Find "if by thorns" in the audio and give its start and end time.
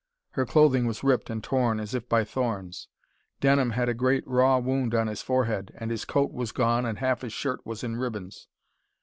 1.93-2.87